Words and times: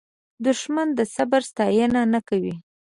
دښمن 0.45 0.87
د 0.97 1.01
صبر 1.15 1.41
ستاینه 1.51 2.01
نه 2.13 2.19
کوي 2.29 2.55